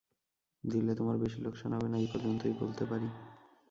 দিলে 0.63 0.93
তোমার 0.95 1.17
বেশি 1.17 1.37
লোকসান 1.41 1.71
হবে 1.73 1.87
না, 1.89 1.97
এই 1.97 2.07
পর্যন্ত 2.07 2.41
বলতে 2.61 2.83
পারি। 2.85 3.07